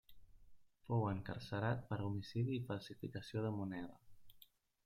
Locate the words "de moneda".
3.49-4.01